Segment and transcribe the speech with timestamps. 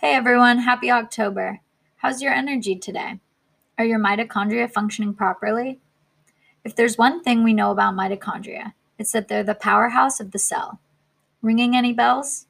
[0.00, 1.60] Hey everyone, happy October.
[1.98, 3.20] How's your energy today?
[3.76, 5.78] Are your mitochondria functioning properly?
[6.64, 10.38] If there's one thing we know about mitochondria, it's that they're the powerhouse of the
[10.38, 10.80] cell.
[11.42, 12.46] Ringing any bells?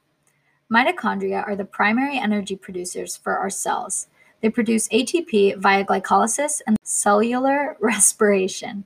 [0.73, 4.07] Mitochondria are the primary energy producers for our cells.
[4.43, 8.85] They produce ATP via glycolysis and cellular respiration.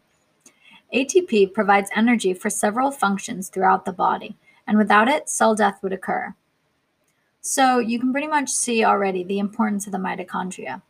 [0.95, 5.93] ATP provides energy for several functions throughout the body, and without it, cell death would
[5.93, 6.35] occur.
[7.47, 10.81] So you can pretty much see already the importance of the mitochondria.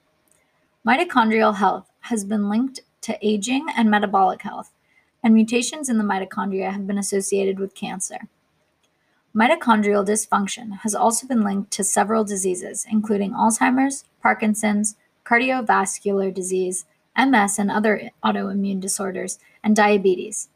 [0.86, 4.70] Mitochondrial health has been linked to aging and metabolic health,
[5.20, 8.28] and mutations in the mitochondria have been associated with cancer.
[9.34, 14.94] Mitochondrial dysfunction has also been linked to several diseases, including Alzheimer's, Parkinson's,
[15.24, 16.86] cardiovascular disease,
[17.18, 20.50] MS and other autoimmune disorders, and diabetes.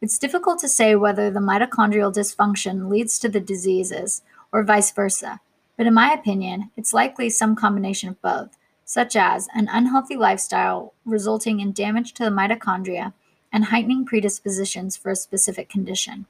[0.00, 5.40] It's difficult to say whether the mitochondrial dysfunction leads to the diseases or vice versa.
[5.76, 10.92] But in my opinion, it's likely some combination of both, such as an unhealthy lifestyle
[11.04, 13.14] resulting in damage to the mitochondria
[13.52, 16.26] and heightening predispositions for a specific condition.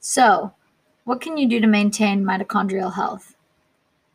[0.00, 0.52] So,
[1.04, 3.34] what can you do to maintain mitochondrial health?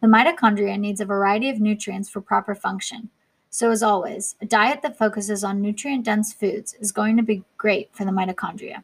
[0.02, 3.10] The mitochondria needs a variety of nutrients for proper function.
[3.50, 7.44] So, as always, a diet that focuses on nutrient dense foods is going to be
[7.58, 8.84] great for the mitochondria.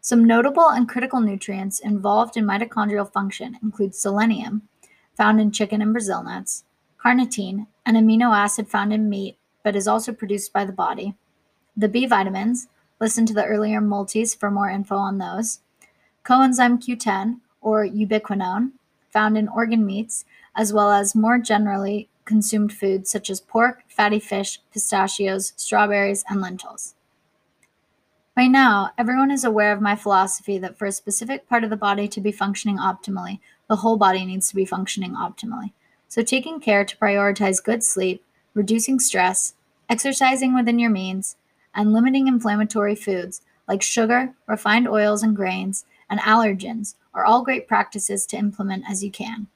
[0.00, 4.62] Some notable and critical nutrients involved in mitochondrial function include selenium,
[5.16, 6.64] found in chicken and Brazil nuts,
[7.04, 11.14] carnitine, an amino acid found in meat but is also produced by the body,
[11.76, 12.68] the B vitamins,
[13.00, 15.60] listen to the earlier multis for more info on those,
[16.24, 18.72] coenzyme Q10 or ubiquinone,
[19.12, 20.24] found in organ meats,
[20.56, 26.40] as well as more generally consumed foods such as pork, fatty fish, pistachios, strawberries, and
[26.40, 26.94] lentils.
[28.38, 31.76] By now, everyone is aware of my philosophy that for a specific part of the
[31.76, 35.72] body to be functioning optimally, the whole body needs to be functioning optimally.
[36.06, 39.54] So, taking care to prioritize good sleep, reducing stress,
[39.90, 41.34] exercising within your means,
[41.74, 47.66] and limiting inflammatory foods like sugar, refined oils and grains, and allergens are all great
[47.66, 49.48] practices to implement as you can.